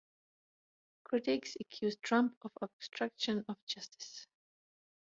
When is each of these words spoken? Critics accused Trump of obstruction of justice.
Critics 1.03 1.55
accused 1.59 2.01
Trump 2.01 2.35
of 2.41 2.49
obstruction 2.59 3.45
of 3.47 3.55
justice. 3.67 4.25